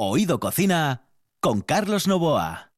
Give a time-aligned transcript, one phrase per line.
[0.00, 1.08] Oído Cocina
[1.40, 2.70] con Carlos Novoa.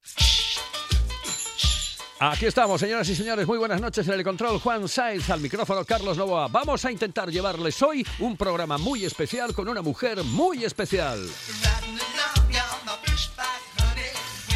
[2.19, 3.47] Aquí estamos, señoras y señores.
[3.47, 4.59] Muy buenas noches en el control.
[4.59, 6.49] Juan Sainz al micrófono, Carlos Novoa.
[6.49, 11.21] Vamos a intentar llevarles hoy un programa muy especial con una mujer muy especial.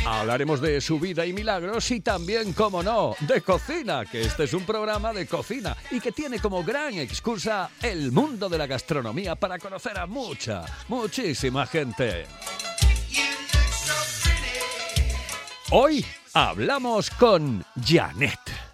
[0.07, 4.53] Hablaremos de su vida y milagros y también, como no, de cocina, que este es
[4.53, 9.35] un programa de cocina y que tiene como gran excusa el mundo de la gastronomía
[9.35, 12.27] para conocer a mucha, muchísima gente.
[15.71, 18.74] Hoy hablamos con Janet.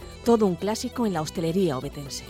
[0.23, 2.23] Todo un clásico en la hostelería obetense.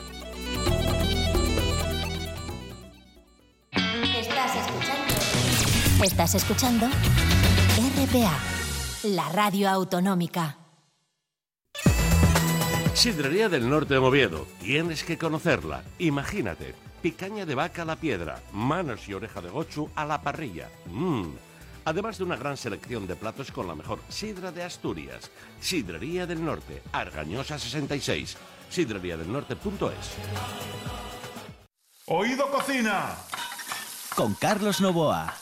[4.18, 6.04] Estás escuchando.
[6.04, 6.88] Estás escuchando
[7.98, 8.40] RPA,
[9.04, 10.58] la radio autonómica.
[12.94, 14.48] Sidrería del Norte de Oviedo.
[14.62, 15.84] Tienes que conocerla.
[16.00, 16.76] Imagínate.
[17.02, 20.70] Picaña de vaca a la piedra, manos y oreja de gochu a la parrilla.
[20.86, 21.51] Mmm.
[21.86, 25.32] Además de una gran selección de platos con la mejor sidra de Asturias.
[25.60, 28.38] Sidrería del Norte, Argañosa 66.
[28.70, 30.12] Sidreríadelnorte.es.
[32.06, 33.16] Oído Cocina.
[34.16, 35.34] Con Carlos Novoa.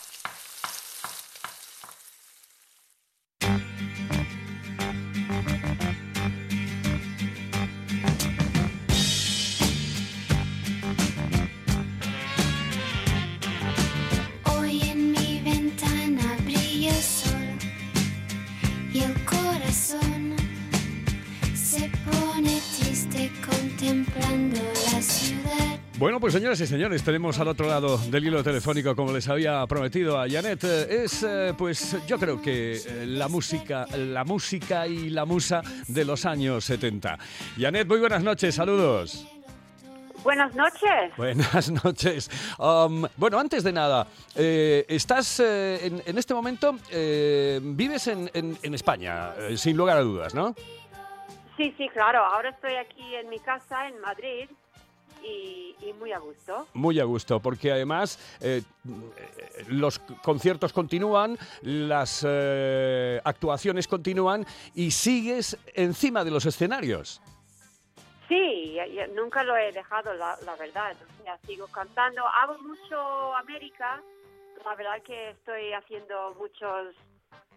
[25.99, 29.65] Bueno, pues señoras y señores, tenemos al otro lado del hilo telefónico, como les había
[29.67, 34.87] prometido a Janet, eh, es eh, pues yo creo que eh, la música, la música
[34.87, 37.17] y la musa de los años 70.
[37.57, 39.27] Janet, muy buenas noches, saludos.
[40.23, 41.11] Buenas noches.
[41.17, 42.29] Buenas noches.
[42.57, 48.31] Um, bueno, antes de nada, eh, estás eh, en, en este momento, eh, vives en,
[48.33, 50.55] en- en España, sin lugar a dudas, ¿no?
[51.57, 52.23] Sí, sí, claro.
[52.23, 54.49] Ahora estoy aquí en mi casa en Madrid
[55.29, 56.67] y, y muy a gusto.
[56.73, 58.63] Muy a gusto, porque además eh,
[59.67, 64.45] los conciertos continúan, las eh, actuaciones continúan
[64.75, 67.21] y sigues encima de los escenarios.
[68.27, 68.77] Sí,
[69.15, 70.95] nunca lo he dejado, la, la verdad.
[71.19, 72.21] O sea, sigo cantando.
[72.27, 74.01] Hago mucho América.
[74.63, 76.95] La verdad que estoy haciendo muchos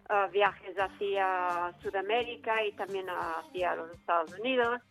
[0.09, 4.81] ah, viajes hacia Sudamérica y también hacia los Estados Unidos.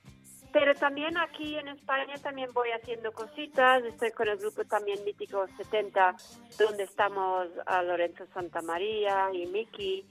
[0.52, 3.82] Pero también aquí en España también voy haciendo cositas.
[3.84, 6.14] Estoy con el grupo también Mítico 70,
[6.58, 10.04] donde estamos a Lorenzo Santamaría y Miki.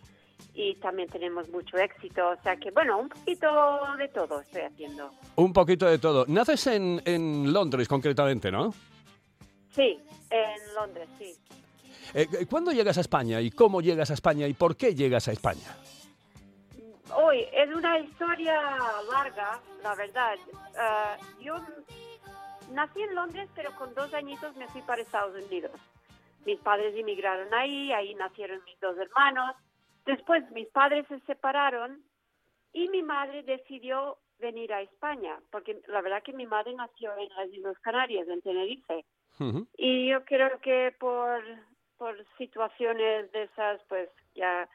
[0.54, 2.30] Y también tenemos mucho éxito.
[2.30, 3.48] O sea que, bueno, un poquito
[3.98, 5.12] de todo estoy haciendo.
[5.36, 6.26] Un poquito de todo.
[6.28, 8.74] Naces en, en Londres, concretamente, ¿no?
[9.74, 10.00] Sí,
[10.30, 11.36] en Londres, sí.
[12.14, 15.32] Eh, ¿Cuándo llegas a España y cómo llegas a España y por qué llegas a
[15.32, 15.78] España?
[17.16, 18.62] Hoy es una historia
[19.12, 20.36] larga, la verdad.
[20.78, 21.56] Ah, yo
[22.72, 25.72] nací en Londres, pero con dos añitos me fui para Estados Unidos.
[26.46, 29.56] Mis padres emigraron ahí, ahí nacieron mis dos hermanos.
[30.06, 32.04] Después mis padres se separaron
[32.74, 37.30] y mi madre decidió venir a España, porque la verdad que mi madre nació en
[37.36, 39.06] las Islas Canarias, en Tenerife.
[39.76, 41.42] Y yo creo que por,
[41.98, 44.70] por situaciones de esas, pues ya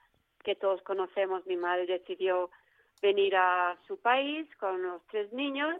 [0.46, 2.50] que todos conocemos, mi madre decidió
[3.02, 5.74] venir a su país con los tres niños,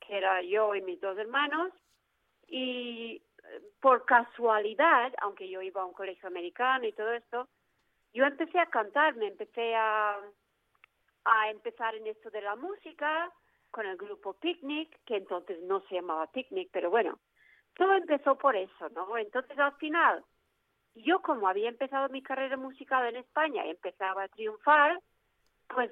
[0.00, 1.72] que era yo y mis dos hermanos,
[2.46, 7.48] y eh, por casualidad, aunque yo iba a un colegio americano y todo esto,
[8.12, 10.18] yo empecé a cantar, me empecé a,
[11.24, 13.32] a empezar en esto de la música
[13.70, 17.18] con el grupo Picnic, que entonces no se llamaba Picnic, pero bueno,
[17.76, 19.16] todo empezó por eso, ¿no?
[19.16, 20.22] Entonces al final,
[20.94, 25.00] yo como había empezado mi carrera musical en España y empezaba a triunfar,
[25.68, 25.90] pues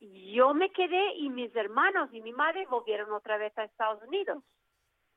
[0.00, 4.42] yo me quedé y mis hermanos y mi madre volvieron otra vez a Estados Unidos.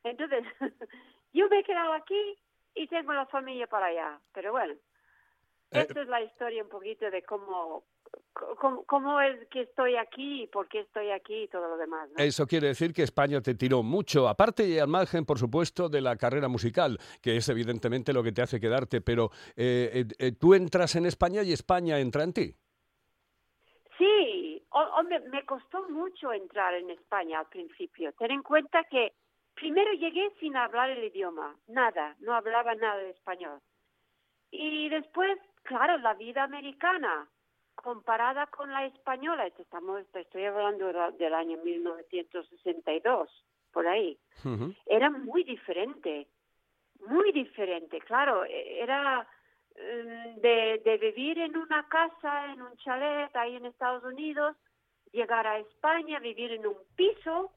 [0.04, 0.44] Entonces,
[1.34, 2.38] yo me he quedado aquí
[2.76, 4.20] y tengo la familia para allá.
[4.34, 4.74] Pero bueno,
[5.72, 7.84] Eh, Esta es la historia un poquito de cómo,
[8.60, 12.10] cómo, cómo es que estoy aquí y por qué estoy aquí y todo lo demás.
[12.10, 12.24] ¿no?
[12.24, 16.02] Eso quiere decir que España te tiró mucho, aparte y al margen, por supuesto, de
[16.02, 20.32] la carrera musical, que es evidentemente lo que te hace quedarte, pero eh, eh, eh,
[20.34, 22.56] tú entras en España y España entra en ti.
[23.98, 28.14] Sí, ho- hombre, me costó mucho entrar en España al principio.
[28.14, 29.14] Ten en cuenta que
[29.56, 33.60] primero llegué sin hablar el idioma, nada, no hablaba nada de español.
[34.52, 37.28] Y después, claro, la vida americana
[37.92, 43.30] comparada con la española, estamos, estoy hablando de- del año 1962,
[43.72, 44.18] por ahí,
[44.88, 46.28] era muy diferente,
[47.08, 49.26] muy diferente, claro, e- era
[49.78, 54.58] mm, de, de vivir en una casa, en un chalet ahí en Estados Unidos,
[55.14, 57.54] llegar a España, vivir en un piso,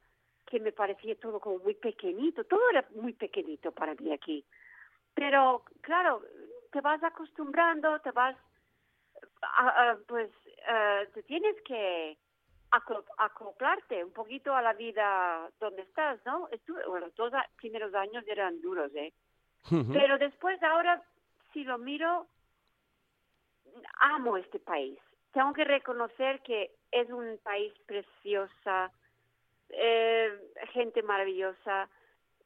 [0.46, 4.44] que me parecía todo como muy pequeñito, todo era muy pequeñito para mí aquí.
[5.14, 6.22] Pero claro,
[6.70, 8.36] te vas acostumbrando, te vas,
[9.42, 10.30] a- a- pues,
[10.68, 12.16] eh, te tienes que
[13.18, 16.48] acoplarte un poquito a la vida donde estás, ¿no?
[16.50, 19.12] Estuve, bueno, los primeros años eran duros, ¿eh?
[19.92, 21.02] Pero después ahora,
[21.52, 22.26] si lo miro,
[23.98, 24.98] amo este país.
[25.32, 28.92] Tengo que reconocer que es un país preciosa,
[29.68, 30.38] eh,
[30.72, 31.88] gente maravillosa.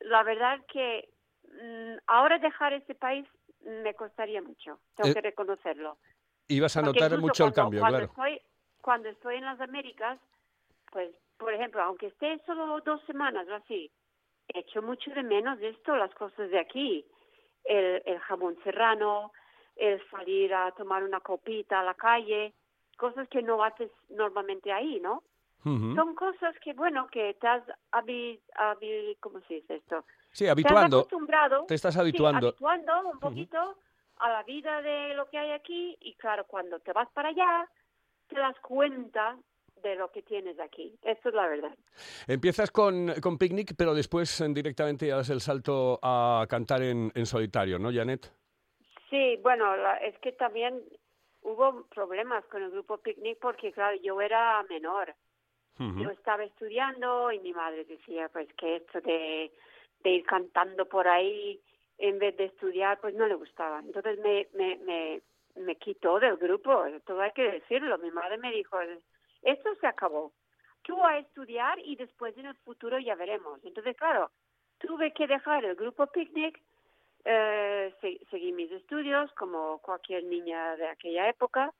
[0.00, 1.08] La verdad que
[1.48, 3.26] mm, ahora dejar este país
[3.60, 4.80] me costaría mucho.
[4.96, 5.98] Tengo Eh, que reconocerlo.
[6.48, 8.10] Ibas a Porque notar mucho el cuando- cambio, cuando claro.
[8.12, 8.40] Estoy,
[8.82, 10.18] cuando estoy en las Américas,
[10.92, 13.90] pues, por ejemplo, aunque esté solo dos semanas o así,
[14.48, 17.04] echo mucho de menos esto, las cosas de aquí.
[17.64, 19.32] El, el jamón serrano,
[19.76, 22.52] el salir a tomar una copita a la calle,
[22.98, 25.22] cosas que no haces normalmente ahí, ¿no?
[25.62, 27.62] Son cosas que, bueno, que te has
[27.92, 30.04] habi, habi- ¿cómo se dice esto?
[30.30, 30.98] Sí, Te has habituando.
[30.98, 32.48] acostumbrado, Te estás sí, habituando.
[32.48, 33.78] habituando un poquito
[34.18, 37.68] a la vida de lo que hay aquí y claro, cuando te vas para allá,
[38.28, 39.36] te das cuenta
[39.82, 40.96] de lo que tienes aquí.
[41.02, 41.74] Esto es la verdad.
[42.26, 47.10] Empiezas con, con Picnic, pero después eh, directamente ya das el salto a cantar en,
[47.14, 48.32] en solitario, ¿no, Janet?
[49.10, 50.80] Sí, bueno, la- es que también
[51.42, 55.14] hubo problemas con el grupo Picnic porque, claro, yo era menor.
[55.76, 59.52] Yo estaba estudiando y mi madre decía, pues, que esto de,
[60.04, 61.60] de ir cantando por ahí
[61.98, 63.80] en vez de estudiar, pues no le gustaba.
[63.80, 65.22] Entonces me, me, me,
[65.56, 67.98] me quitó del grupo, todo hay que decirlo.
[67.98, 68.78] Mi madre me dijo,
[69.42, 70.32] esto se acabó.
[70.82, 73.58] Tú a estudiar y después en el futuro ya veremos.
[73.64, 74.30] Entonces, claro,
[74.78, 76.60] tuve que dejar el grupo Picnic,
[77.24, 81.72] eh, se- seguí mis estudios como cualquier niña de aquella época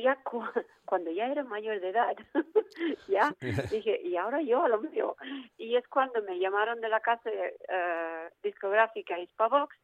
[0.00, 0.42] y ya cu-
[0.86, 2.16] cuando ya era mayor de edad,
[3.08, 3.34] ya
[3.70, 5.16] dije, y ahora yo a lo mío.
[5.58, 9.76] Y es cuando me llamaron de la casa eh, discográfica Hispavox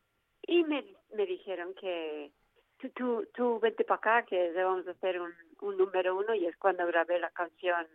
[0.43, 0.85] y me,
[1.15, 2.33] me dijeron que
[2.79, 6.57] tú, tú, tú vente para acá que debemos hacer un, un número uno y es
[6.57, 7.87] cuando grabé la canción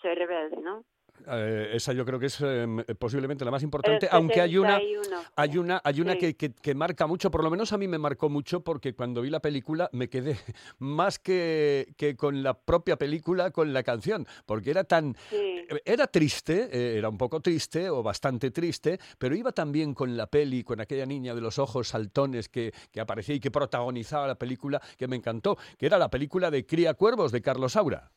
[0.00, 0.84] Soy Rebelde, ¿no?
[1.26, 2.66] Eh, esa yo creo que es eh,
[2.98, 6.18] posiblemente la más importante, aunque hay una, 71, hay una, hay una Sí.
[6.18, 9.22] que, que- que marca mucho, por lo menos a mí me marcó mucho porque cuando
[9.22, 10.36] vi la película me quedé
[10.78, 15.16] más que, que con la propia película, con la canción, porque era tan...
[15.30, 15.52] Sí.
[15.84, 20.26] Era triste, eh, era un poco triste o bastante triste, pero iba también con la
[20.26, 24.34] peli, con aquella niña de los ojos saltones que, que aparecía y que protagonizaba la
[24.34, 28.10] película, que me encantó, que era la película de Cría Cuervos de Carlos Saura.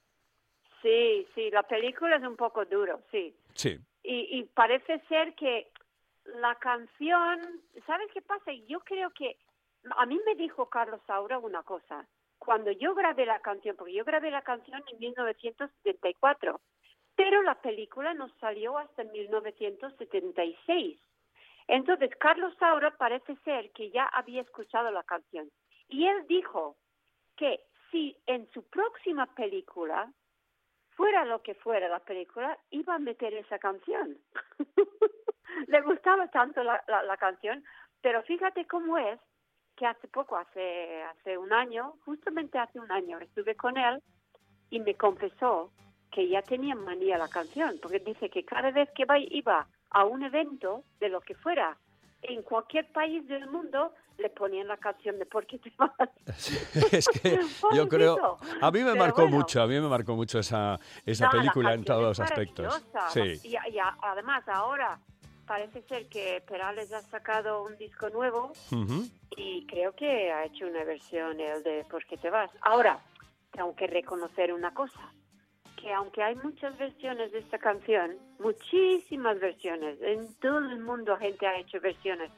[0.82, 3.36] Sí, sí, la película es un poco duro, sí.
[3.54, 3.80] Sí.
[4.04, 5.72] y, y parece ser que
[6.36, 8.52] la canción, ¿sabes qué pasa?
[8.68, 9.38] Yo creo que
[9.96, 12.06] a mí me dijo Carlos Saura una cosa.
[12.38, 16.60] Cuando yo grabé la canción, porque yo grabé la canción en 1974,
[17.16, 21.00] pero la película no salió hasta 1976.
[21.68, 25.50] Entonces, Carlos Saura parece ser que ya había escuchado la canción.
[25.90, 26.78] Y él dijo
[27.36, 27.60] que
[27.92, 30.12] si en su próxima película
[30.98, 34.18] fuera lo que fuera la película, iba a meter esa canción.
[35.68, 37.64] Le gustaba tanto la, la, la canción,
[38.02, 39.20] pero fíjate cómo es
[39.76, 44.02] que hace poco, hace, hace un año, justamente hace un año, estuve con él
[44.72, 45.72] y me confesó
[46.12, 50.24] que ya tenía manía la canción, porque dice que cada vez que iba a un
[50.24, 51.78] evento de lo que fuera,
[52.24, 55.92] en cualquier país del mundo, le ponían la canción de ¿Por qué te vas?
[56.92, 57.40] es que
[57.74, 59.38] yo creo, a mí me Pero marcó bueno.
[59.38, 62.84] mucho, a mí me marcó mucho esa, esa No, película en todos los aspectos.
[63.10, 63.40] Sí.
[63.44, 65.00] Y, y a- además ahora
[65.46, 68.52] parece ser que Perales ha sacado un disco nuevo
[69.38, 72.50] y creo que ha hecho una versión el de ¿Por qué te vas?
[72.62, 73.00] Ahora,
[73.52, 75.00] tengo que reconocer una cosa,
[75.80, 81.48] que aunque hay muchas versiones de esta canción, muchísimas versiones, en todo el mundo gente
[81.48, 82.30] ha hecho versiones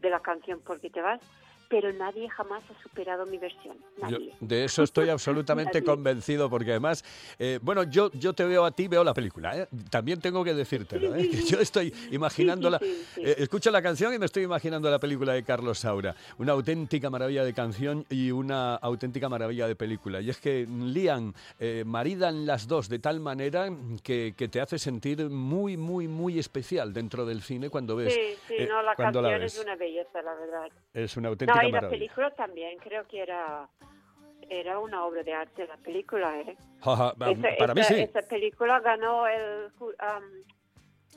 [0.00, 1.20] de la canción ¿Por qué te vas?
[1.68, 3.76] Pero nadie jamás ha superado mi versión.
[3.98, 4.34] Yo Nadie.
[4.40, 7.04] de eso estoy absolutamente convencido, porque además,
[7.38, 9.68] eh, bueno, yo, yo te veo a ti, veo la película, ¿eh?
[9.90, 11.28] también tengo que decírtelo, ¿eh?
[11.28, 15.42] que yo estoy imaginándola, eh, escucho la canción y me estoy imaginando la película de
[15.42, 20.20] Carlos Saura, una auténtica maravilla de canción y una auténtica maravilla de película.
[20.20, 23.68] Y es que lían, eh, maridan las dos de tal manera
[24.02, 28.14] que, que te hace sentir muy, muy, muy especial dentro del cine cuando ves.
[28.14, 30.68] Sí, sí, no, la canción es una belleza, la verdad.
[30.94, 31.90] Es una No, auténtica y la maravilla.
[31.90, 33.68] película también, creo que era
[34.50, 36.56] era una obra de arte la película, ¿eh?
[36.80, 37.14] Esa-
[37.58, 38.00] para mí esa- sí.
[38.00, 39.70] Esa película ganó el...
[39.98, 40.22] am,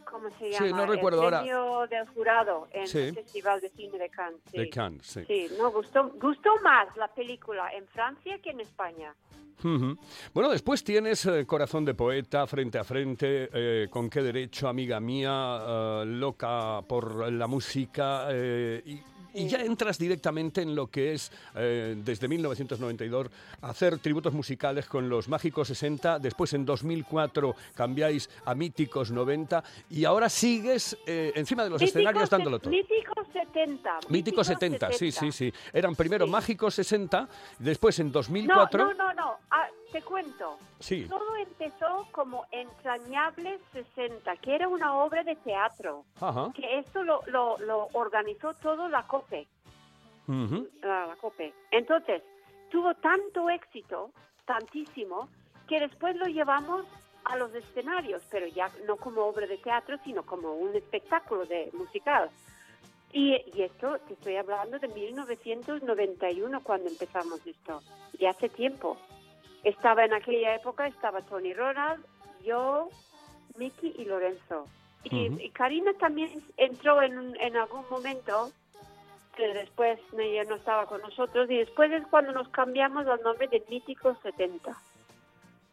[0.03, 0.77] ¿Cómo se Sí, llama?
[0.77, 1.38] no recuerdo el ahora.
[1.39, 2.98] premio del jurado en Sí.
[3.00, 4.41] el Festival de Cine de Cannes.
[4.51, 4.57] Sí.
[4.57, 5.24] De Cannes, sí.
[5.25, 9.15] Sí, no, gustó, gustó más la película en Francia que en España.
[10.33, 15.00] Bueno, después tienes eh, Corazón de Poeta, Frente a Frente, eh, Con qué derecho, amiga
[15.00, 19.00] mía, eh, Loca por la música, eh, y,
[19.33, 23.27] y ya entras directamente en lo que es, eh, desde 1992,
[23.61, 30.05] hacer tributos musicales con los Mágicos 60, después en 2004 cambiáis a Míticos 90, y
[30.05, 32.69] ahora sigues eh, encima de los escenarios se- dándolo todo.
[32.71, 34.00] Mítico 70.
[34.09, 35.53] Míticos 70, sí, sí, sí.
[35.73, 36.31] Eran primero Sí.
[36.31, 37.27] Mágicos 60,
[37.59, 38.85] después en No, 2004...
[38.85, 39.38] no, no, no.
[39.50, 40.57] Ah, te cuento.
[40.79, 41.05] Sí.
[41.07, 46.05] Todo empezó como Entrañables 60, que era una obra de teatro.
[46.19, 46.51] Ajá.
[46.55, 49.48] Que esto lo, lo, lo organizó todo la COPE.
[50.27, 50.67] Ujú.
[50.81, 51.53] la, la COPE.
[51.71, 52.24] Entonces,
[52.69, 54.12] tuvo tanto éxito,
[54.45, 55.27] tantísimo,
[55.67, 56.86] que después lo llevamos
[57.25, 61.69] a los escenarios, pero ya no como obra de teatro, sino como un espectáculo de
[61.74, 62.29] musical.
[63.13, 67.81] Y, y esto, te estoy hablando de 1991 cuando empezamos esto,
[68.17, 68.98] y hace tiempo.
[69.63, 72.03] Estaba en aquella época, estaba Tony Ronald,
[72.44, 72.89] yo,
[73.58, 74.65] Mickey y Lorenzo.
[75.03, 75.39] Y, Ujú.
[75.39, 78.51] y Karina también entró en, en algún momento,
[79.36, 83.48] que después ella no estaba con nosotros, y después es cuando nos cambiamos al nombre
[83.48, 84.77] de Mítico 70.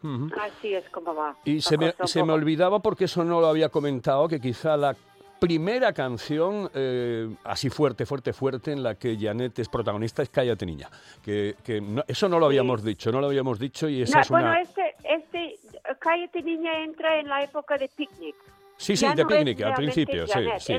[0.02, 0.30] Ujú.
[0.40, 1.36] Así es como va.
[1.44, 4.94] Y se me, se me olvidaba, porque eso no lo había comentado, que quizá la
[5.38, 10.66] primera canción eh, así fuerte, fuerte, fuerte, en la que Janet es protagonista es Cállate
[10.66, 10.88] Niña.
[11.22, 14.22] Que, que no- eso no lo habíamos dicho, no lo habíamos dicho y esa No,
[14.22, 14.60] es bueno, una...
[14.60, 15.58] este, este,
[15.98, 18.34] Cállate Niña entra en la época de Picnic.
[18.76, 20.78] Sí, sí, Ya de no Picnic, al principio, sí, Janet, sí.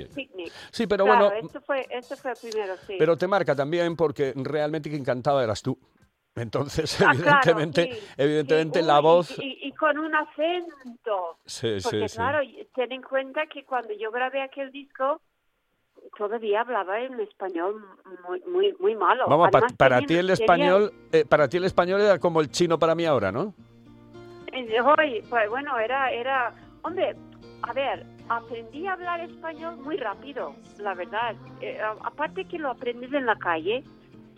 [0.72, 2.96] Sí, pero claro, bueno, esto fue, esto fue primero, sí.
[2.98, 5.78] pero te marca también porque realmente quien cantaba eras tú.
[6.40, 8.86] Entonces, Ah, claro, evidentemente, sí, evidentemente sí.
[8.86, 9.36] la Uy, voz...
[9.40, 11.38] Y, con un acento.
[11.46, 12.40] Sí, Porque claro,
[12.76, 15.22] ten en cuenta que cuando yo grabé aquel disco,
[16.18, 17.86] todavía hablaba en español
[18.28, 19.26] muy muy muy malo.
[19.28, 22.78] Vamos, Además, para ti el español, eh, para ti el español era como el chino
[22.78, 23.54] para mí ahora, ¿no?
[24.52, 27.16] Eh, hoy, pues bueno, era, era, hombre,
[27.62, 31.36] a ver, aprendí a hablar español muy rápido, la verdad.
[31.62, 33.84] Eh, aparte que lo aprendes en la calle,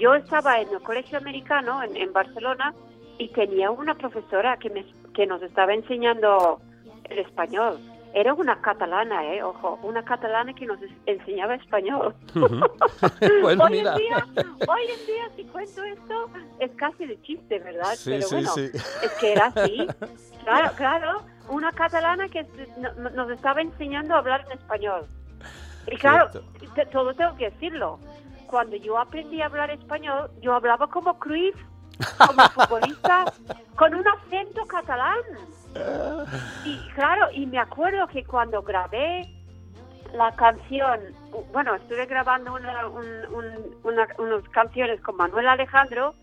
[0.02, 2.74] yo estaba en el colegio americano en, en Barcelona
[3.18, 6.60] y tenía una profesora que, me, que nos estaba enseñando
[7.06, 7.80] el español.
[8.14, 12.14] Era una catalana, eh, ojo, una catalana que nos enseñaba español.
[12.36, 13.94] Hoy, mira.
[13.94, 14.26] en día,
[14.68, 16.30] hoy en día, si cuento esto,
[16.60, 17.94] es casi de chiste, ¿verdad?
[17.96, 18.70] Sí, Pero sí, bueno, sí.
[18.74, 19.88] es que era así.
[20.44, 21.22] Claro, claro.
[21.50, 22.44] Una catalana que
[22.80, 25.06] no- no- nos estaba enseñando a hablar en español.
[25.86, 26.32] Y claro,
[26.92, 28.00] todo tengo que decirlo.
[28.52, 31.56] Cuando yo aprendí a hablar español, yo hablaba como Cruyff,
[32.18, 33.34] como futbolista,
[33.78, 35.16] con un acento catalán.
[36.66, 39.26] Y claro, y me acuerdo que cuando grabé
[40.14, 41.00] la canción,
[41.54, 46.14] bueno, estuve grabando una, un- un- una- unas canciones con Manuel Alejandro,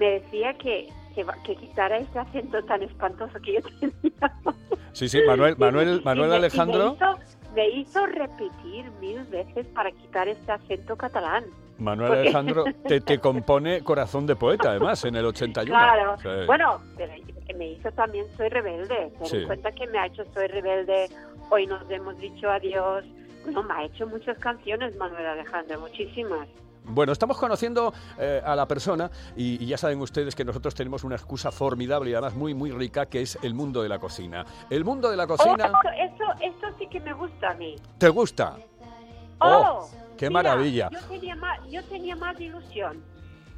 [0.00, 1.24] me decía que, que,
[1.56, 4.32] quitara ese acento tan espantoso que yo tenía.
[4.92, 6.88] Sí, sí, Manuel, Manuel, Y Manuel y Alejandro.
[6.90, 11.44] Me hizo, me hizo repetir mil veces para quitar este acento catalán.
[11.78, 15.74] Manuel Porque- Alejandro te, te compone Corazón de Poeta, además, en el 81.
[15.76, 16.16] Claro.
[16.18, 16.46] Sí.
[16.46, 16.80] Bueno,
[17.56, 19.10] me hizo también Soy Rebelde.
[19.18, 19.36] Ten Sí.
[19.38, 21.08] en cuenta que me ha hecho Soy Rebelde.
[21.50, 23.04] Hoy nos hemos dicho adiós.
[23.44, 26.48] Bueno, me ha hecho muchas canciones Manuel Alejandro, muchísimas.
[26.88, 31.04] Bueno, estamos conociendo eh, a la persona y, y ya saben ustedes que nosotros tenemos
[31.04, 34.44] una excusa formidable y además muy, muy rica que es el mundo de la cocina.
[34.70, 37.76] El mundo de la Oh, cocina, eso, eso sí que me gusta a mí.
[37.98, 38.56] ¿te gusta?
[39.40, 40.88] Oh, Oh, qué mira, maravilla.
[40.90, 43.02] Yo tenía, más, yo tenía más ilusión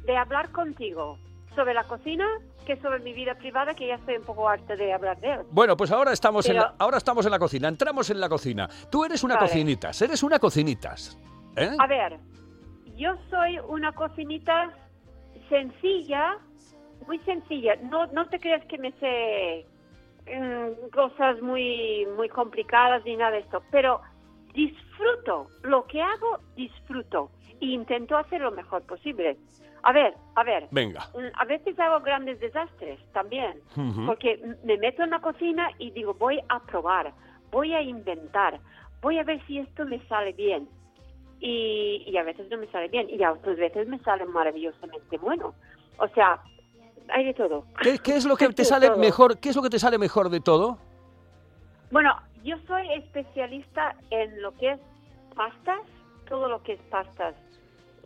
[0.05, 1.17] de hablar contigo
[1.55, 2.25] sobre la cocina
[2.65, 5.39] que sobre mi vida privada, que ya estoy un poco harta de hablar de él.
[5.51, 8.69] Bueno, pues ahora estamos, en la, ahora estamos en la cocina, entramos en la cocina.
[8.91, 9.47] Tú eres una Vale.
[9.47, 11.17] cocinitas, eres una cocinitas.
[11.55, 11.71] ¿eh?
[11.79, 12.19] A ver,
[12.99, 14.71] yo soy una cocinita
[15.47, 16.37] sencilla,
[17.07, 17.75] muy sencilla.
[17.89, 19.65] No, no te creas que me sé
[20.27, 24.01] mm, cosas muy, muy complicadas ni nada de esto, pero
[24.53, 25.47] disfruto.
[25.63, 27.31] Lo que hago, disfruto.
[27.61, 29.37] e intento hacer lo mejor posible.
[29.83, 30.67] A ver, a ver.
[30.71, 31.01] Venga.
[31.13, 33.61] Mm, A veces hago grandes desastres también,
[34.05, 37.13] porque me meto en la cocina y digo, voy a probar,
[37.51, 38.59] voy a inventar,
[39.01, 40.67] voy a ver si esto me sale bien.
[41.39, 45.17] Y, y a veces no me sale bien, y a otras veces me sale maravillosamente
[45.17, 45.53] bueno.
[45.97, 46.41] O sea,
[47.09, 47.65] hay de todo.
[47.81, 48.97] ¿Qué, qué es lo que Hay te sale todo.
[48.97, 49.39] mejor?
[49.39, 50.77] ¿Qué es lo que te sale mejor de todo?
[51.91, 54.79] Bueno, yo soy especialista en lo que es
[55.35, 55.79] pastas,
[56.27, 57.35] todo lo que es pastas.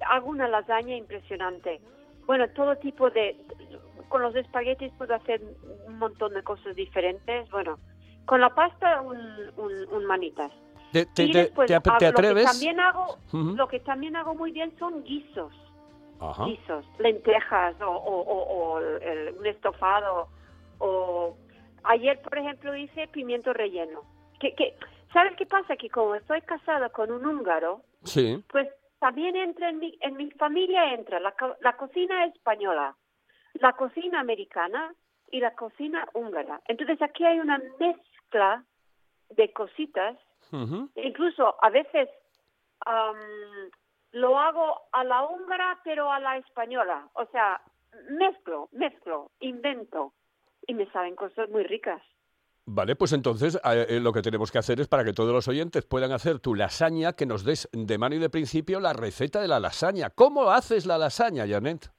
[0.10, 1.82] Hago una lasaña impresionante.
[2.26, 3.36] Bueno, todo tipo de...
[4.10, 5.42] Con los espaguetis puedo hacer
[5.88, 7.50] un montón de cosas diferentes.
[7.50, 7.80] Bueno,
[8.26, 9.18] con la pasta un,
[9.58, 10.52] un, un manitas.
[10.94, 12.46] ¿Te, te- y te- después te ap- hago- te Lo que, atreves?
[12.46, 15.54] también hago, lo que también hago muy bien son guisos.
[16.20, 16.46] Ajá.
[16.46, 20.30] guisos, lentejas o, o- o- o el- un estofado.
[20.80, 21.36] O
[21.84, 24.02] ayer, por ejemplo, hice pimiento relleno.
[24.40, 24.78] Que, que,
[25.12, 25.76] ¿Sabes qué pasa?
[25.76, 28.42] Que como estoy casada con un húngaro, Sí.
[28.50, 28.70] pues
[29.00, 32.96] también entra en mi, en mi familia entra la, la cocina española,
[33.56, 34.94] la cocina americana
[35.30, 36.62] y la cocina húngara.
[36.68, 38.64] Entonces aquí hay una mezcla
[39.32, 40.18] de cositas
[40.52, 40.90] Ujú.
[40.96, 42.10] incluso a veces
[42.86, 43.18] am,
[44.12, 47.62] lo hago a la húngara pero a la española o sea
[48.10, 50.14] mezclo mezclo invento
[50.68, 52.02] y me salen cosas muy ricas
[52.66, 55.50] Vale, pues entonces eh, eh, lo que tenemos que hacer es para que todos los
[55.50, 59.42] oyentes puedan hacer tu lasaña, que nos des de mano y de principio la receta
[59.42, 60.12] de la lasaña.
[60.12, 61.92] ¿Cómo haces la lasaña, Janet?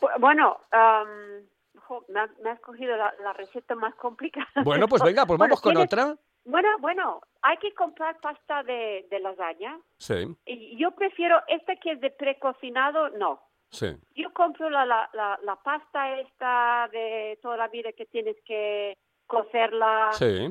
[0.00, 1.46] Bu- bueno am,
[1.86, 5.60] jo, me, has, cogido la, la receta más complicada Bueno, pues venga, pues Bueno, vamos
[5.60, 6.16] con otra.
[6.44, 11.92] Bueno bueno hay que comprar pasta de, de lasaña Sí, y yo prefiero esta que
[11.92, 13.96] es de precocinado no sí.
[14.14, 18.96] yo compro la, la, la, la pasta esta de toda la vida que tienes que
[19.26, 20.48] cocerla Sí.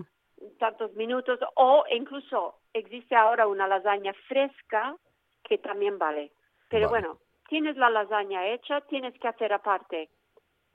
[0.59, 4.95] tantos minutos o incluso existe ahora una lasaña fresca
[5.43, 6.31] que también vale.
[6.69, 7.01] Pero Vale.
[7.01, 7.19] bueno,
[7.49, 10.09] tienes la lasaña hecha, tienes que hacer aparte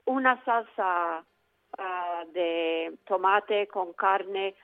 [0.05, 1.25] una salsa
[1.77, 4.55] ah, de tomate con carne,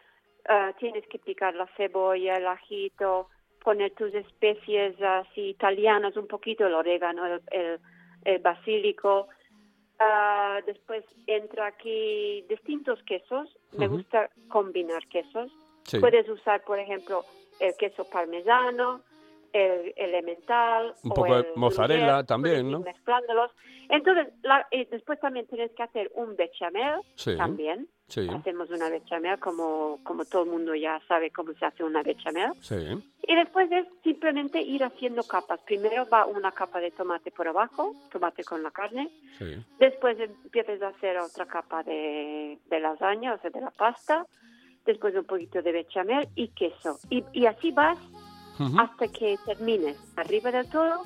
[0.47, 3.29] ah, tienes que picar la cebolla, el ajito,
[3.63, 7.79] poner tus especies así italianas, un poquito el orégano, el, el,
[8.23, 9.27] el basílico.
[9.99, 13.49] Ah, después entra aquí distintos quesos.
[13.77, 15.51] Me gusta combinar quesos.
[15.83, 15.99] Sí.
[15.99, 17.23] Puedes usar, por ejemplo,
[17.59, 19.01] el queso parmesano,
[19.53, 20.93] el elemental.
[21.03, 22.79] Un o poco de el mozzarella también, ¿no?
[22.81, 23.51] Mezclándolos.
[23.89, 27.37] Entonces, la- y después también tienes que hacer un bechamel Sí.
[27.37, 27.87] también.
[28.07, 32.03] Sí, Hacemos una bechamel como, como todo el mundo ya sabe cómo se hace una
[32.03, 32.51] bechamel.
[32.61, 32.75] sí.
[33.27, 35.59] Y después es simplemente ir haciendo capas.
[35.61, 39.09] Primero va una capa de tomate por abajo, tomate con la carne.
[39.39, 39.55] sí.
[39.79, 44.27] Después empiezas a hacer otra capa de, de lasaña, o sea, de la pasta.
[44.85, 46.99] Después un poquito de bechamel y queso.
[47.09, 47.97] Y, y así vas
[48.59, 48.79] Ujú.
[48.79, 51.01] hasta que termines arriba del todo.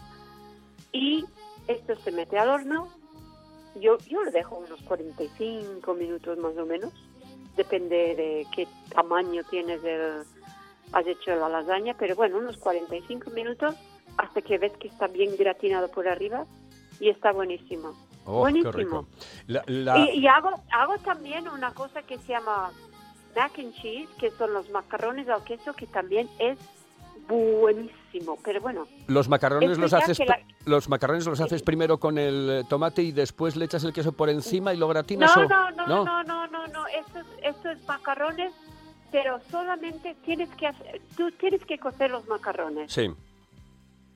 [0.92, 1.24] Y
[1.70, 2.90] esto se mete al horno.
[3.76, 6.94] Yo, yo lo dejo unos 45 minutos más o menos.
[7.56, 10.24] Depende de qué tamaño tienes el,
[10.92, 11.96] has hecho la lasaña.
[11.98, 13.76] Pero bueno, unos 45 minutos
[14.18, 16.46] hasta que ves que está bien gratinado por arriba.
[17.00, 17.94] Y está buenísimo.
[18.26, 19.08] Oh, buenísimo.
[19.48, 22.72] La- la- Y, y hago, hago también una cosa que se llama
[23.36, 26.58] mac and cheese, que son los macarrones al queso, que también es
[27.28, 27.99] buenísimo.
[28.44, 32.64] Pero bueno, los macarrones los haces la- los macarrones los haces primero con el eh,
[32.70, 35.72] tomate y después le echas el queso por encima y lo no, gratinas o no,
[35.72, 38.52] no, no, no, no, no, estos, estos macarrones,
[39.12, 42.92] pero solamente tienes que hacer, tú tienes que cocer los macarrones.
[42.92, 43.10] Sí,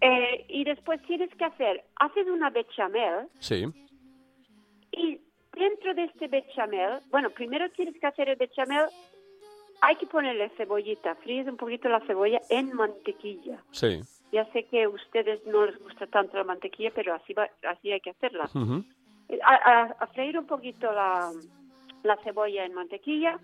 [0.02, 3.66] Eh, y después tienes que hacer, haces una bechamel, sí.
[4.92, 5.20] Y
[5.56, 8.86] dentro de este bechamel, bueno, primero tienes que hacer el bechamel,
[9.86, 13.62] hay que ponerle cebollita, fríes un poquito la cebolla en mantequilla.
[13.72, 14.02] Sí.
[14.32, 17.92] Ya sé que a ustedes no les gusta tanto la mantequilla, pero así, va, así
[17.92, 18.46] hay que hacerla.
[18.56, 18.84] Ujú.
[19.44, 21.32] A, a- a freír un poquito la,
[22.04, 23.40] la cebolla en mantequilla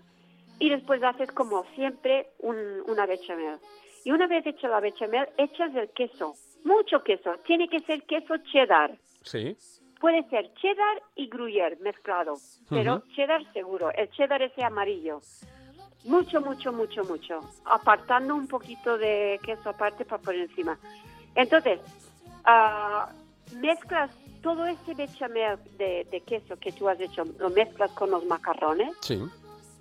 [0.58, 3.58] y después haces como siempre un- una bechamel.
[4.04, 8.36] Y una vez hecha la bechamel, echas el queso, mucho queso, tiene que ser queso
[8.50, 8.96] cheddar.
[9.22, 9.56] Sí.
[10.00, 12.36] Puede ser cheddar y gruyère mezclado,
[12.70, 13.12] pero Ujú.
[13.14, 15.20] cheddar seguro, el cheddar ese amarillo.
[16.04, 17.40] Mucho, mucho, mucho, mucho.
[17.64, 20.78] Apartando un poquito de queso aparte para poner encima.
[21.34, 21.78] Entonces,
[22.44, 23.10] ah,
[23.56, 24.10] mezclas
[24.42, 28.90] todo ese bechamel de, de queso que tú has hecho, lo mezclas con los macarrones.
[29.02, 29.20] Sí.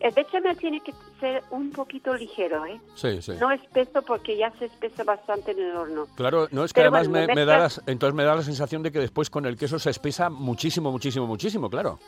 [0.01, 2.79] El bechamel tiene que ser un poquito ligero, ¿eh?
[2.95, 3.33] Sí, sí.
[3.39, 6.07] No espeso porque ya se espesa bastante en el horno.
[6.15, 8.23] Claro, no es que Pero además bueno, me, lo me da mezclas- la- entonces me
[8.23, 11.99] da la sensación de que después con el queso se espesa muchísimo, muchísimo, muchísimo, claro.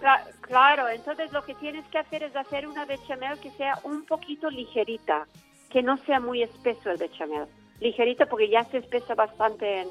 [0.00, 4.04] Cla- Claro, entonces lo que tienes que hacer es hacer una bechamel que sea un
[4.04, 5.26] poquito ligerita,
[5.70, 7.46] que no sea muy espeso el bechamel.
[7.80, 9.88] ligerito porque ya se espesa bastante en,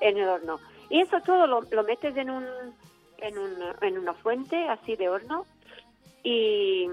[0.00, 0.58] el horno.
[0.88, 2.44] Y eso todo lo, lo metes en, un,
[3.18, 3.52] en, un,
[3.82, 5.46] en una fuente así de horno
[6.24, 6.88] y,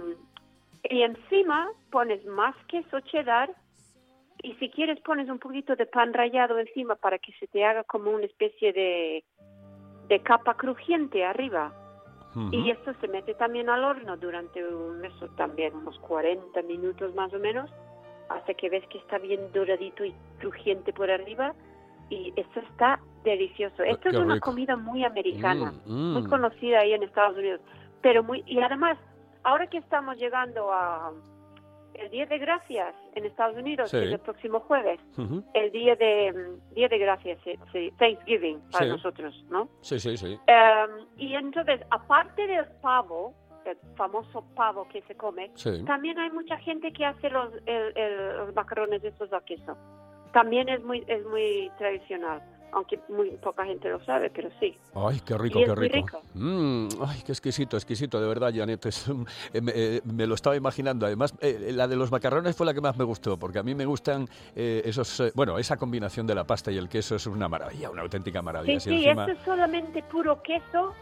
[0.83, 3.49] y encima pones más queso cheddar
[4.43, 7.83] y si quieres pones un poquito de pan rallado encima para que se te haga
[7.83, 9.23] como una especie de,
[10.07, 11.73] de capa crujiente arriba.
[12.51, 17.33] Y esto se mete también al horno durante un, eso también unos 40 minutos más
[17.33, 17.69] o menos,
[18.29, 21.53] hasta que ves que está bien doradito y crujiente por arriba.
[22.09, 23.83] Y esto está delicioso.
[23.83, 24.49] Esto qué es una rico.
[24.51, 26.29] comida muy americana, Mm, muy mm.
[26.29, 27.61] conocida ahí en Estados Unidos.
[28.01, 28.97] Pero muy, y además,
[29.43, 31.11] ahora que estamos llegando a
[31.99, 33.97] el Día de Gracias en Estados Unidos, Sí.
[33.97, 34.99] es el próximo jueves,
[35.53, 37.39] el Día de mm, Día de Gracias,
[37.71, 38.91] sí, Thanksgiving para Sí.
[38.91, 39.69] nosotros, ¿no?
[39.81, 40.39] Sí, sí, sí.
[40.47, 43.33] Em, y entonces, aparte del pavo,
[43.65, 45.51] el famoso pavo que se come,
[45.85, 49.77] también hay mucha gente que hace los, el- el- los macarrones estos a queso.
[50.33, 52.41] También es muy, es muy tradicional,
[52.73, 54.77] aunque muy poca gente lo sabe, pero sí.
[54.95, 55.95] Ay, qué rico, Y qué rico.
[55.95, 56.21] rico.
[56.35, 58.85] Mm, ay, qué exquisito, exquisito, de verdad, Janet.
[58.85, 59.07] es
[59.53, 61.05] eh, me, eh, me lo estaba imaginando.
[61.05, 63.75] Además, eh, la de los macarrones fue la que más me gustó, porque a mí
[63.75, 65.19] me gustan eh, esos.
[65.19, 68.41] eh, bueno, esa combinación de la pasta y el queso es una maravilla, una auténtica
[68.41, 68.79] maravilla.
[68.79, 70.93] Sí, sí, encima- esto es solamente puro queso,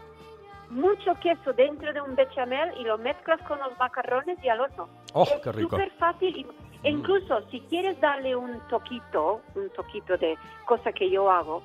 [0.70, 4.88] mucho queso dentro de un bechamel y lo mezclas con los macarrones y al horno.
[5.14, 5.70] ¡Oh, es qué rico!
[5.76, 6.36] Súper fácil.
[6.36, 6.46] y-
[6.82, 10.36] e incluso si quieres darle un toquito, un toquito de
[10.66, 11.62] cosa que yo hago,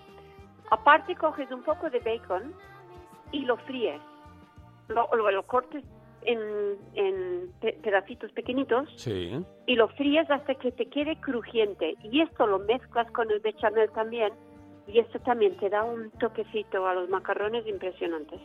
[0.72, 2.54] aparte coges un poco de bacon
[3.32, 4.02] y lo fríes.
[4.90, 5.84] Lo, lo, lo cortes
[6.24, 6.40] en,
[6.96, 9.44] en pe- pedacitos pequeñitos Sí.
[9.66, 11.96] y lo fríes hasta que te quede crujiente.
[12.04, 14.34] Y esto lo mezclas con el bechamel también.
[14.86, 18.42] Y esto también te da un toquecito a los macarrones impresionantes.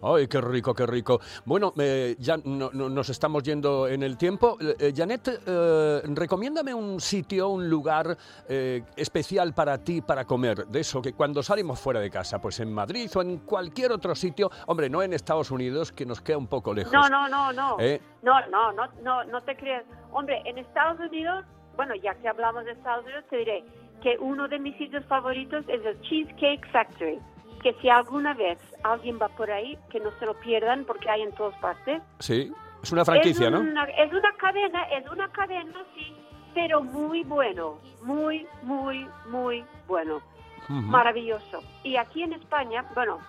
[0.00, 1.20] Ay, qué rico, qué rico.
[1.44, 4.56] Bueno, eh, ya no- no- nos estamos yendo en el tiempo.
[4.60, 8.16] Eh, eh, Janet, eh, recomiéndame un sitio, un lugar
[8.48, 10.66] eh, especial para ti para comer.
[10.66, 14.14] De eso, que cuando salimos fuera de casa, pues en Madrid o en cualquier otro
[14.14, 16.92] sitio, hombre, no en Estados Unidos, que nos queda un poco lejos.
[16.92, 17.76] No, no, no, no.
[18.22, 19.84] No, no, no, no, no te creas.
[20.12, 21.44] Hombre, en Estados Unidos,
[21.76, 23.64] bueno, ya que hablamos de Estados Unidos, te diré
[24.02, 27.18] que uno de mis sitios favoritos es el Cheesecake Factory.
[27.62, 31.22] Que si alguna vez alguien va por ahí, que no se lo pierdan porque hay
[31.22, 32.02] en todas partes.
[32.18, 33.60] Sí, es una franquicia, es ¿no?
[33.60, 36.12] Es una cadena, es una cadena, sí,
[36.54, 40.20] pero muy bueno, muy, muy, muy bueno,
[40.68, 41.62] maravilloso.
[41.84, 43.20] Y aquí en España, bueno,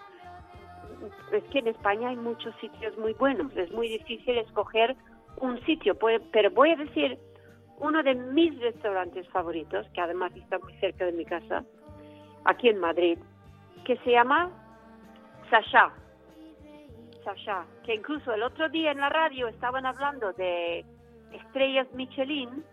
[1.32, 4.96] es que en España hay muchos sitios muy buenos, es muy difícil escoger
[5.38, 5.96] un sitio,
[6.32, 7.20] pero voy a decir
[7.80, 11.64] uno de mis restaurantes favoritos, que además está muy cerca de mi casa,
[12.46, 13.18] aquí en Madrid,
[13.86, 14.50] que se llama
[15.50, 15.92] Sasha.
[17.24, 20.86] Sasha, que incluso el otro día en la radio estaban hablando de
[21.32, 22.64] estrellas Michelin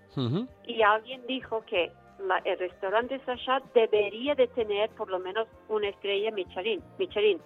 [0.67, 5.89] y alguien dijo que la- el restaurante Sasha debería de tener por lo menos una
[5.89, 6.83] estrella Michelin.
[6.99, 7.41] Michelin.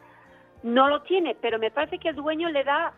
[0.63, 2.95] No lo tiene, pero me parece que el dueño le da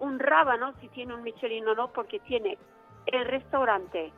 [0.00, 2.58] un rábano si tiene un Michelin o no, porque tiene
[3.06, 4.12] el restaurante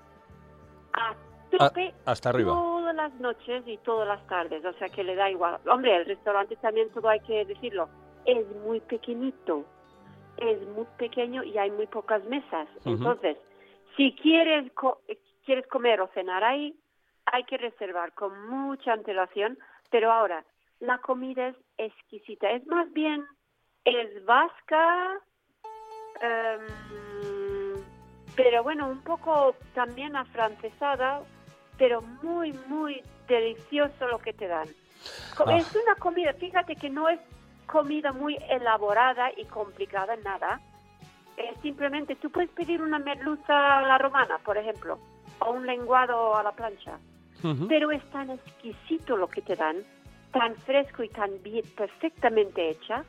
[0.94, 1.14] a
[1.50, 2.52] tope Ah, hasta arriba.
[2.52, 5.58] todas las noches y todas las tardes, o sea que le da igual.
[5.66, 7.88] Hombre, el restaurante también, todo hay que decirlo,
[8.24, 9.64] es muy pequeñito,
[10.36, 12.68] es muy pequeño y hay muy pocas mesas.
[12.84, 13.36] Entonces,
[13.96, 15.00] si quieres, co-
[15.44, 16.78] quieres comer o cenar ahí,
[17.26, 19.58] hay que reservar con mucha antelación,
[19.90, 20.44] pero ahora,
[20.80, 23.24] la comida es exquisita, es más bien,
[23.84, 25.18] es vasca,
[26.20, 26.66] em,
[28.38, 31.22] pero bueno, un poco también afrancesada,
[31.76, 34.68] pero muy, muy delicioso lo que te dan.
[35.44, 35.56] Ah.
[35.56, 37.18] Es una comida, fíjate que no es
[37.66, 40.60] comida muy elaborada y complicada, nada.
[41.62, 45.00] Simplemente, tú puedes pedir una merluza a la romana, por ejemplo,
[45.40, 46.96] o un lenguado a la plancha,
[47.42, 47.66] Ujú.
[47.66, 49.78] pero es tan exquisito lo que te dan,
[50.32, 53.04] tan fresco y tan bien, perfectamente hecha,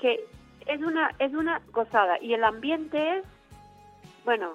[0.00, 0.18] que
[0.66, 2.18] es una, es una gozada.
[2.22, 3.24] Y el ambiente es,
[4.24, 4.54] bueno,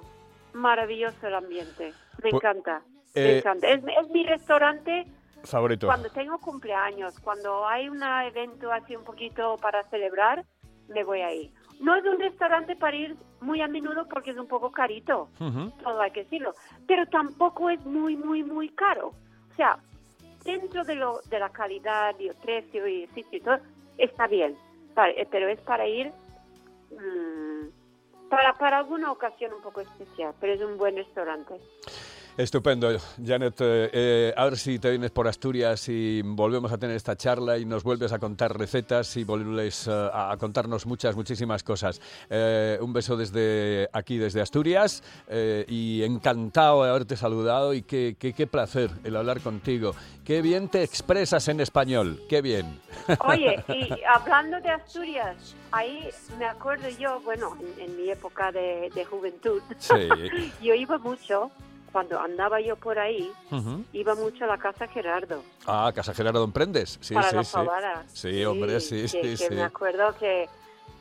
[0.53, 1.93] maravilloso el ambiente.
[2.23, 2.81] Me Pu- encanta,
[3.13, 3.67] eh, me encanta.
[3.69, 5.05] Es, es mi restaurante
[5.43, 5.87] Favorito.
[5.87, 10.43] cuando tengo cumpleaños, cuando hay un evento así un poquito para celebrar,
[10.87, 11.53] me voy ahí.
[11.79, 15.29] No es un restaurante para ir muy a menudo porque es un poco carito,
[15.83, 16.53] todo hay que decirlo,
[16.87, 19.07] pero tampoco es muy, muy, muy caro.
[19.51, 19.77] O sea,
[20.45, 23.57] dentro de, lo, de la calidad y el precio y el sitio y todo,
[23.97, 24.55] está bien,
[25.17, 26.11] eh, pero es para ir
[26.91, 27.44] mm,
[28.29, 31.59] para, para alguna ocasión un poco especial, pero es un buen restaurante.
[32.37, 32.89] Estupendo,
[33.25, 33.55] Janet.
[33.61, 37.57] eh, eh, a ver si te vienes por Asturias y volvemos a tener esta charla
[37.57, 42.01] y nos vuelves a contar recetas y vuelves eh, a contarnos muchas, muchísimas cosas.
[42.29, 48.17] Eh, un beso desde aquí, desde Asturias, eh, y encantado de haberte saludado y qué,
[48.19, 49.93] qué, qué placer el hablar contigo.
[50.25, 52.81] Qué bien te expresas en español, qué bien.
[53.29, 58.91] Oye, y hablando de Asturias, ahí me acuerdo yo, bueno, en, en mi época de,
[58.93, 60.09] de juventud, Sí.
[60.61, 61.49] yo iba mucho,
[61.95, 63.85] cuando andaba yo por ahí, Ujú.
[63.93, 65.41] iba mucho a la casa Gerardo.
[65.65, 66.97] Ah, Casa Gerardo Don Prendes.
[66.99, 67.53] Sí, para sí, las sí.
[67.53, 68.11] favadas.
[68.11, 69.55] Sí, hombre, sí, que, sí, que sí.
[69.55, 70.49] me acuerdo que,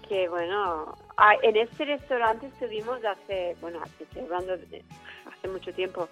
[0.08, 4.84] que bueno, ah, en este restaurante estuvimos hace, bueno, estoy hablando de
[5.36, 6.08] hace mucho tiempo,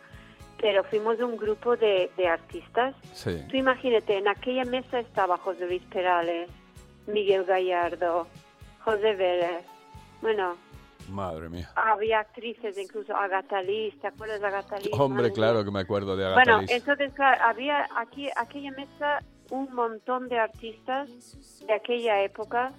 [0.61, 2.97] pero fuimos un grupo de, de artistas.
[3.15, 3.41] Sí.
[3.51, 6.51] Tú imagínate, en aquella mesa estaba José Luis Perales,
[7.07, 8.27] Miguel Gallardo,
[8.85, 9.65] José Vélez,
[10.23, 10.57] bueno,
[11.09, 11.71] Madre mía.
[11.75, 14.91] había actrices, incluso Agatha Liz, ¿te acuerdas de Agatha Liz?
[14.93, 15.65] Hombre, Madre claro mía.
[15.65, 16.71] que me acuerdo de Agatha Bueno, Liz.
[16.71, 21.09] entonces claro, había aquí aquella mesa un montón de artistas
[21.67, 22.73] de aquella época.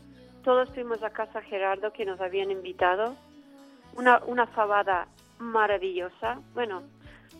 [0.43, 3.15] Todos fuimos a casa Gerardo que nos habían invitado.
[3.95, 5.07] Una, una fabada
[5.37, 6.39] maravillosa.
[6.53, 6.81] Bueno,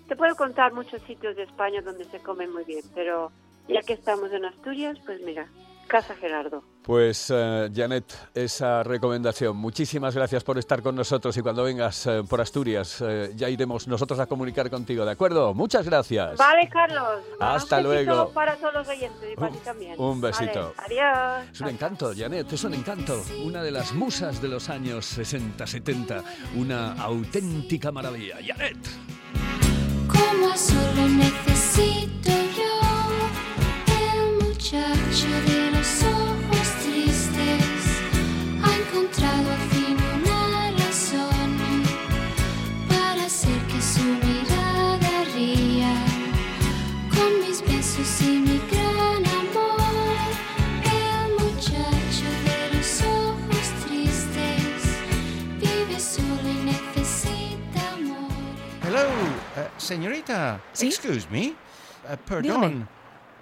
[0.08, 3.32] te puedo contar muchos sitios de España donde se come muy bien, pero
[3.68, 5.48] ya que estamos en Asturias, pues mira,
[5.88, 6.64] casa Gerardo.
[6.84, 9.56] Pues, eh, Janet, esa recomendación.
[9.56, 13.88] Muchísimas gracias por estar con nosotros y cuando vengas eh, por Asturias eh, ya iremos
[13.88, 15.54] nosotros a comunicar contigo, ¿de acuerdo?
[15.54, 16.38] Muchas gracias.
[16.38, 17.22] Vale, Carlos.
[17.40, 18.30] Hasta un luego.
[18.32, 19.96] Para todos los oyentes y para ti también.
[19.98, 20.74] un besito.
[20.78, 21.52] Vale, adiós.
[21.54, 23.24] Es un encanto, Janet, es un encanto.
[23.46, 26.24] Una de las musas de los años 60-70.
[26.58, 28.38] Una auténtica maravilla.
[28.46, 28.78] Janet.
[30.08, 32.43] Como solo necesito
[34.64, 37.84] muchacho de los ojos tristes
[38.64, 41.84] ha encontrado al fin una razón
[42.88, 45.94] para hacer que su mirada ría
[47.10, 50.16] con mis besos y mi gran amor.
[50.86, 54.80] El muchacho de los ojos tristes
[55.60, 58.32] vive solo y necesita amor.
[58.82, 59.10] Hello,
[59.58, 60.62] eh, señorita.
[60.72, 60.88] ¿Sí?
[60.88, 61.48] Excuse me.
[61.48, 62.44] Eh, perdón.
[62.44, 63.03] Dígame.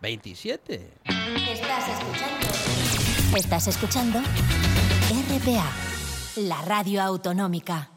[0.00, 0.92] 27.
[1.50, 3.36] Estás escuchando.
[3.36, 5.70] Estás escuchando RPA,
[6.36, 7.90] la radio autonómica.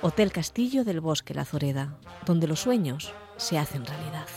[0.02, 4.28] Hotel Castillo del Bosque La Zoreda, donde los sueños se hacen realidad.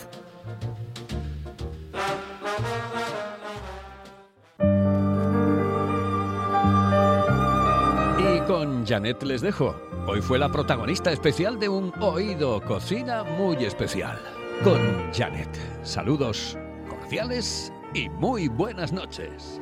[8.21, 9.75] Y con Janet les dejo.
[10.07, 14.21] Hoy fue la protagonista especial de un oído cocina muy especial.
[14.63, 15.49] Con Janet.
[15.83, 16.57] Saludos
[16.89, 19.61] cordiales y muy buenas noches.